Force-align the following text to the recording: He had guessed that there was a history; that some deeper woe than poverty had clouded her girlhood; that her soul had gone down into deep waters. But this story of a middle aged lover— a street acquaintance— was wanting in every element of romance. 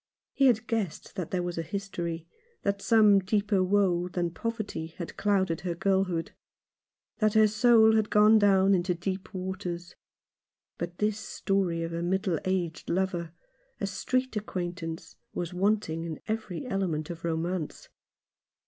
He 0.33 0.47
had 0.47 0.65
guessed 0.65 1.15
that 1.15 1.29
there 1.29 1.43
was 1.43 1.59
a 1.59 1.61
history; 1.61 2.27
that 2.63 2.81
some 2.81 3.19
deeper 3.19 3.63
woe 3.63 4.07
than 4.07 4.31
poverty 4.31 4.87
had 4.97 5.15
clouded 5.15 5.61
her 5.61 5.75
girlhood; 5.75 6.31
that 7.19 7.35
her 7.35 7.45
soul 7.45 7.93
had 7.95 8.09
gone 8.09 8.39
down 8.39 8.73
into 8.73 8.95
deep 8.95 9.31
waters. 9.31 9.93
But 10.79 10.97
this 10.97 11.19
story 11.19 11.83
of 11.83 11.93
a 11.93 12.01
middle 12.01 12.39
aged 12.45 12.89
lover— 12.89 13.33
a 13.79 13.85
street 13.85 14.35
acquaintance— 14.35 15.17
was 15.35 15.53
wanting 15.53 16.03
in 16.05 16.19
every 16.27 16.65
element 16.65 17.11
of 17.11 17.23
romance. 17.23 17.87